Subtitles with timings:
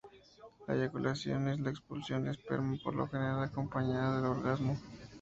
[0.67, 4.75] La eyaculación es la expulsión de esperma, por lo general acompañada del orgasmo.